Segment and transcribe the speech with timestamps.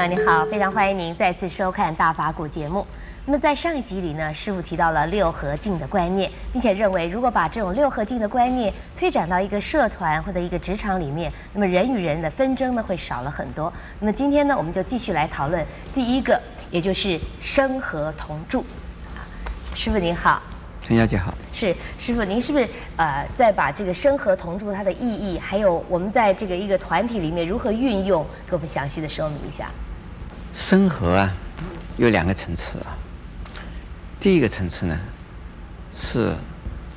[0.00, 2.86] 各位观众朋友，你好，非常欢迎您再次收看《大法古》节目。
[3.26, 13.70] 那么在上一集里呢，师傅提到了六合镜的观念，并且认为如果把这种六合镜的观念推展到一个社团或者一个职场里面，那么人与人的纷争呢会少了很多。
[13.98, 18.64] 那么今天呢，我们就继续来讨论第一个，也就是生和同住。
[19.74, 20.40] 师傅您好。
[20.80, 29.70] 陈小姐好，是师傅，您是不是呃，再把这个生和同住它的意义，还有我们在这个一个团体里面如何运用，给我们详细的说明一下？
[30.54, 31.34] 生和啊，
[31.96, 32.96] 有两个层次啊。
[34.20, 34.98] 第一个层次呢，
[35.94, 36.34] 是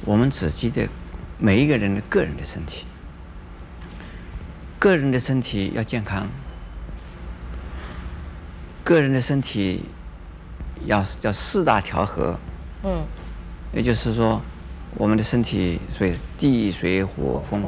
[0.05, 0.87] 我们自己的
[1.37, 2.85] 每一个人的个人的身体，
[4.77, 6.27] 个人的身体要健康，
[8.83, 9.83] 个人的身体
[10.85, 12.37] 要叫四大调和，
[12.83, 13.05] 嗯。
[13.75, 14.39] 也就是说，
[14.93, 16.05] 我们的身体属
[16.37, 17.63] 地水火风，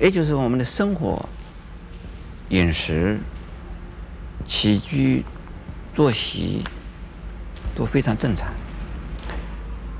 [0.00, 1.24] 也就是我们的生活、
[2.48, 3.16] 饮食、
[4.46, 5.24] 起居、
[5.94, 6.62] 作息
[7.74, 8.48] 都非常正常。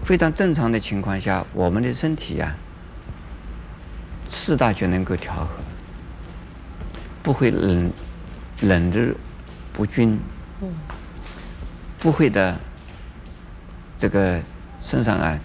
[0.05, 2.55] 非常正常的情况下，我们的身体啊，
[4.29, 5.49] 四大就能够调和，
[7.25, 7.91] 不会冷
[8.61, 9.13] 冷热
[9.73, 10.19] 不均，
[11.99, 12.57] 不会的。
[13.99, 14.41] 这个
[14.83, 15.39] 身上啊，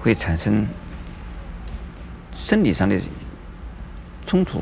[0.00, 0.66] 会产生
[2.34, 3.00] 生理上的
[4.26, 4.60] 冲突，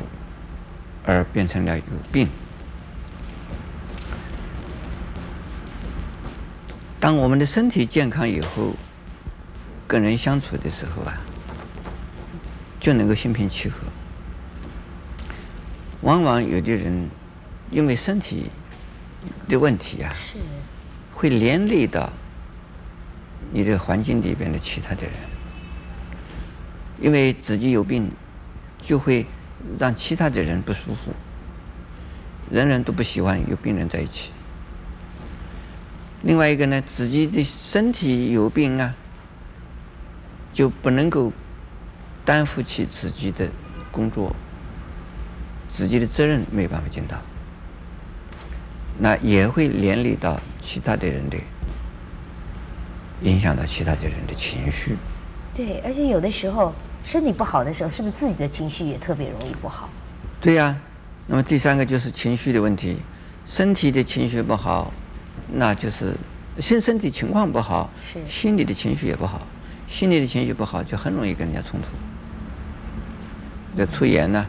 [1.05, 2.27] 而变成了有病。
[7.01, 8.75] 当我们的身体健康以后，
[9.87, 11.19] 跟人相处的时候啊，
[12.79, 13.79] 就能够心平气和。
[16.01, 17.09] 往往有的人
[17.71, 18.51] 因为身体
[19.49, 20.13] 的问题啊，
[21.11, 22.09] 会连累到。
[23.53, 25.13] 你的环境里边的其他的人，
[27.01, 28.09] 因为自己有病，
[28.79, 29.25] 就会
[29.77, 31.11] 让其他的人不舒服。
[32.49, 34.31] 人人都不喜欢有病人在一起。
[36.23, 38.93] 另外一个呢，自己的身体有病啊，
[40.53, 41.31] 就不能够
[42.23, 43.49] 担负起自己的
[43.91, 44.35] 工作，
[45.67, 47.17] 自己的责任没有办法尽到，
[48.99, 51.37] 那也会连累到其他的人的。
[53.23, 54.97] 影响到其他的人的情绪。
[55.53, 56.73] 对，而且有的时候
[57.05, 59.87] 身体不好的时候，是不是自己的情绪也特别容易不好？
[60.41, 60.81] 对呀、啊。
[61.27, 62.97] 那么第三个就是情绪的问题，
[63.45, 64.91] 身体的情绪不好，
[65.49, 66.15] 那就是
[66.59, 67.89] 身身体情况不好，
[68.27, 69.41] 心理的情绪也不好，
[69.87, 71.87] 心理的情绪不好就很容易跟人家冲突。
[73.73, 74.45] 这出言呢，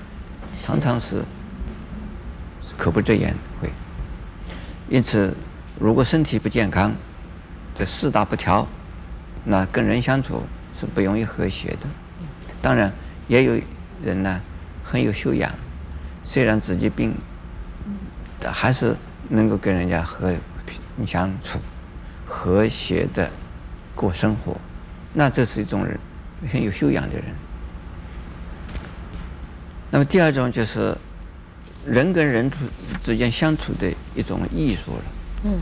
[0.60, 1.22] 常常是，
[2.76, 3.70] 口不择言会。
[4.88, 5.34] 因此，
[5.78, 6.92] 如果身体不健康，
[7.74, 8.66] 这四大不调，
[9.44, 10.42] 那跟人相处
[10.78, 11.88] 是不容易和谐的。
[12.60, 12.92] 当然，
[13.28, 13.59] 也有
[14.04, 14.41] 人呢
[14.84, 15.50] 很有修养，
[16.24, 17.14] 虽然自己病，
[18.44, 18.97] 还是
[19.28, 20.38] 能够跟人家和平
[21.06, 21.58] 相处，
[22.26, 23.30] 和谐的
[23.94, 24.56] 过生活。
[25.12, 25.98] 那这是一种人
[26.50, 27.25] 很有修养的人。
[29.91, 30.97] 那么第二种就是
[31.86, 32.58] 人跟人之
[33.03, 35.04] 之间相处的一种艺术了。
[35.44, 35.58] 嗯。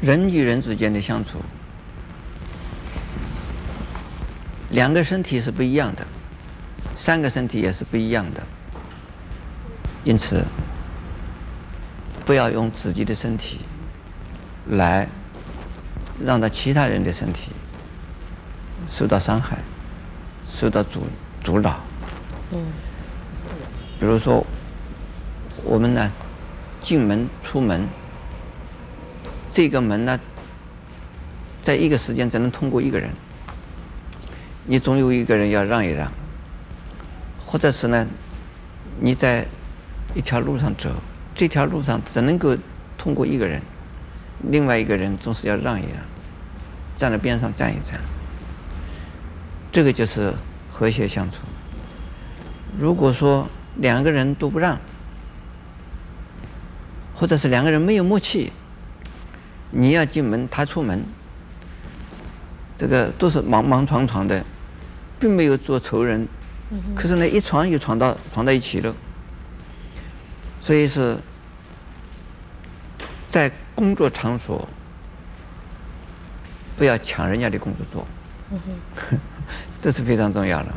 [0.00, 1.40] 人与人之间的相处，
[4.70, 6.06] 两个身体是不一样的，
[6.94, 8.42] 三个身体也是不一样的。
[10.04, 10.44] 因此，
[12.26, 13.60] 不要用自己的身体
[14.68, 15.08] 来
[16.20, 17.52] 让到其他人的身体
[18.88, 19.58] 受到伤害、
[20.44, 21.04] 受到阻
[21.40, 21.78] 阻挠。
[22.50, 22.66] 嗯。
[24.00, 24.44] 比如说，
[25.62, 26.10] 我们呢，
[26.80, 27.86] 进门出门。
[29.48, 30.20] 这个门呢，
[31.62, 33.08] 在一个时间只能通过一个人，
[34.66, 36.12] 你总有一个人要让一让，
[37.46, 38.06] 或者是呢，
[39.00, 39.46] 你在
[40.14, 40.90] 一条路上走，
[41.36, 42.56] 这条路上只能够
[42.96, 43.60] 通过一个人，
[44.50, 46.00] 另外一个人总是要让一让，
[46.96, 48.00] 站在边上站一站，
[49.70, 50.32] 这个就是
[50.72, 51.36] 和谐相处。
[52.78, 53.46] 如果说
[53.76, 54.78] 两个人都不让，
[57.14, 58.50] 或者是两个人没有默契。
[59.72, 61.04] 你要进门，他出门，
[62.78, 64.42] 这个都是莽莽闯闯的，
[65.20, 66.26] 并没有做仇人，
[66.94, 68.94] 可是呢，一闯又闯到闯到一起了。
[70.66, 71.16] 所以是
[73.28, 74.68] 在工作场所，
[76.76, 78.04] 不要抢人家的工作做，
[79.80, 80.74] 这是非常重要的。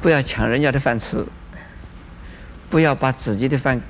[0.00, 1.26] 不要抢人家的饭吃，
[2.70, 3.80] 不要把自己的饭，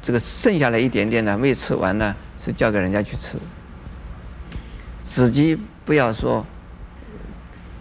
[0.00, 2.16] 这个剩下来一点点呢，没吃完呢。
[2.38, 3.36] 是交给人家去吃，
[5.02, 5.54] 自己
[5.84, 6.42] 不要说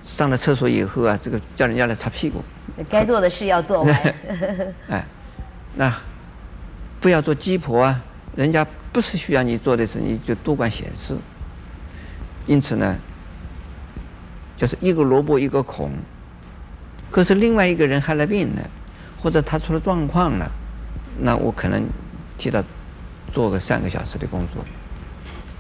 [0.04, 2.44] 上了厕所以后啊，这个叫人家来擦屁股，
[2.90, 4.16] 该做的事要做完。
[4.92, 5.06] 哎，
[5.76, 5.90] 那
[7.00, 8.02] 不要做鸡婆啊！
[8.36, 11.16] 人家不是需要你做的事，你就多管闲事。
[12.46, 12.96] 因此呢，
[14.58, 15.92] 就是一个萝卜一个孔。
[17.12, 18.62] 可是另外一个人害了病了，
[19.22, 20.50] 或者他出了状况了，
[21.20, 21.84] 那我可能
[22.38, 22.64] 替他
[23.32, 24.64] 做个三个小时的工作。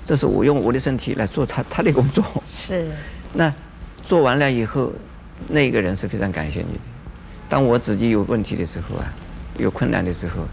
[0.03, 2.23] 这是我用我的身体来做他他的工作。
[2.57, 2.89] 是。
[3.33, 3.53] 那
[4.03, 4.91] 做完了以后，
[5.47, 6.79] 那个人是非常感谢你的。
[7.47, 9.13] 当我自己有问题的时候啊，
[9.57, 10.47] 有困难的时候，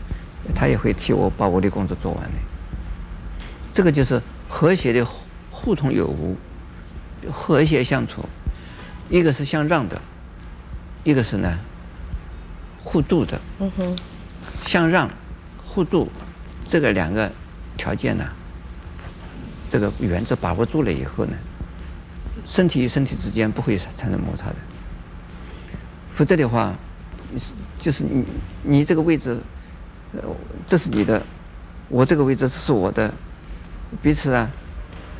[0.54, 2.38] 他也会替我把我的工作做完的。
[3.72, 5.06] 这个就是和谐的
[5.50, 6.36] 互通有无，
[7.30, 8.24] 和谐相处。
[9.08, 10.00] 一个是相让的，
[11.04, 11.58] 一个是呢
[12.82, 13.40] 互助的。
[13.58, 13.96] 嗯哼。
[14.64, 15.08] 相让、
[15.64, 16.10] 互助，
[16.66, 17.30] 这个两个
[17.76, 18.24] 条件呢，
[19.70, 21.32] 这个原则把握住了以后呢，
[22.44, 24.56] 身体与身体之间不会产生摩擦的。
[26.10, 26.74] 否则的话，
[27.78, 28.24] 就是你
[28.62, 29.38] 你这个位置，
[30.66, 31.22] 这是你的，
[31.88, 33.12] 我这个位置是我的，
[34.02, 34.50] 彼此啊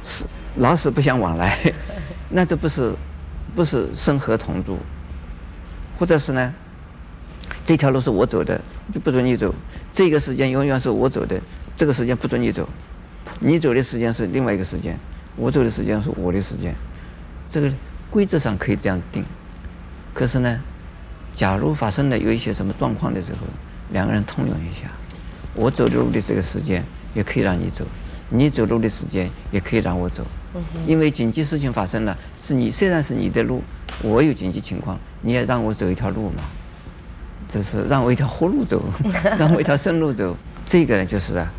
[0.02, 0.24] 是
[0.56, 1.72] 老死不相往来，
[2.30, 2.94] 那这不是
[3.54, 4.78] 不是生和同住，
[5.98, 6.52] 或者是呢，
[7.64, 8.60] 这条路是我走的，
[8.92, 9.54] 就不准你走，
[9.92, 11.40] 这个时间永远是我走的，
[11.76, 12.68] 这个时间不准你走，
[13.40, 14.98] 你走的时间是另外一个时间，
[15.36, 16.74] 我走的时间是我的时间，
[17.50, 17.72] 这个
[18.10, 19.24] 规则上可以这样定，
[20.14, 20.60] 可是呢？
[21.34, 23.40] 假如发生了有一些什么状况的时候，
[23.92, 24.90] 两个人通融一下，
[25.54, 26.84] 我走的路的这个时间
[27.14, 27.84] 也可以让你走，
[28.30, 30.24] 你走路的时间也可以让我走，
[30.86, 33.62] 因为紧急事情发生了，是你虽然是你的路，
[34.02, 36.42] 我有紧急情况，你也让我走一条路嘛，
[37.48, 38.82] 这是让我一条活路走，
[39.38, 41.50] 让我一条生路走，这个呢就是啊，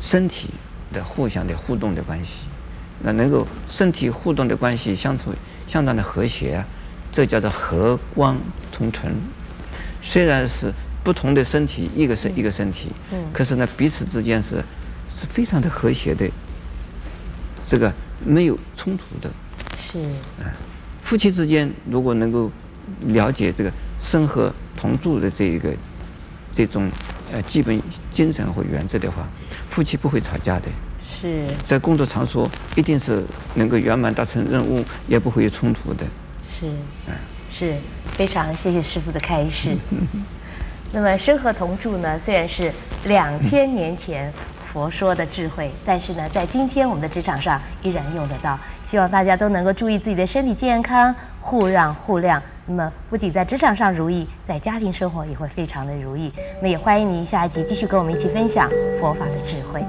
[0.00, 0.50] 身体
[0.92, 2.46] 的互相的互动的关系，
[3.02, 5.32] 那能够身体互动的关系相处
[5.66, 6.64] 相当的和谐啊。
[7.12, 8.38] 这叫做和光
[8.70, 9.12] 同尘，
[10.00, 14.56] 虽然是不同的身体，一个是一个身体，嗯，可是呢，彼此之间是
[15.16, 16.28] 是非常的和谐的，
[17.66, 17.92] 这个
[18.24, 19.30] 没有冲突的，
[19.78, 19.98] 是。
[20.42, 20.52] 啊，
[21.02, 22.50] 夫妻之间如果能够
[23.06, 25.72] 了解这个生和同住的这一个
[26.52, 26.90] 这种
[27.32, 29.26] 呃基本精神和原则的话，
[29.68, 30.68] 夫妻不会吵架的，
[31.20, 31.46] 是。
[31.64, 33.24] 在工作场所一定是
[33.54, 36.04] 能够圆满达成任务，也不会有冲突的。
[36.48, 36.66] 是，
[37.08, 37.16] 啊
[37.50, 37.74] 是。
[38.12, 39.74] 非常谢谢师傅的开示。
[40.92, 42.72] 那么生和同住呢，虽然是
[43.04, 44.32] 两千年前
[44.72, 48.58] 佛说的智慧，但是呢，在今天我们的职场上依然用得到。
[48.82, 52.40] 希望大家都能够注意自己的身体健康，互让互谅。
[52.66, 56.32] 那么不仅在职场上如意，在家庭生活也会非常的如意。
[56.56, 58.68] 那么也欢迎您下一集继续跟我们一起分享
[59.00, 59.84] 佛法的智慧。